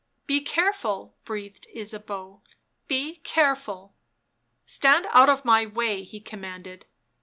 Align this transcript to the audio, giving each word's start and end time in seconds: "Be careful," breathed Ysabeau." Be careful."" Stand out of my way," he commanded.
"Be 0.25 0.41
careful," 0.41 1.15
breathed 1.25 1.67
Ysabeau." 1.75 2.41
Be 2.97 3.17
careful."" 3.17 3.93
Stand 4.65 5.05
out 5.11 5.29
of 5.29 5.45
my 5.45 5.67
way," 5.67 6.01
he 6.01 6.19
commanded. 6.19 6.87